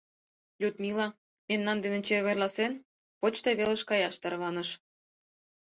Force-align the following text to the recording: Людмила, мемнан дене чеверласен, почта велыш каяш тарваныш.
Людмила, 0.61 1.07
мемнан 1.49 1.77
дене 1.83 1.99
чеверласен, 2.07 2.73
почта 3.19 3.49
велыш 3.57 3.81
каяш 3.89 4.15
тарваныш. 4.21 4.69